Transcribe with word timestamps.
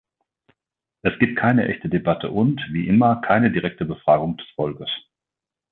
Es 1.03 1.19
gibt 1.19 1.37
keine 1.37 1.67
echte 1.67 1.87
Debatte 1.87 2.31
und, 2.31 2.59
wie 2.71 2.87
immer, 2.87 3.21
keine 3.21 3.51
direkte 3.51 3.85
Befragung 3.85 4.35
des 4.35 4.47
Volkes. 4.55 4.89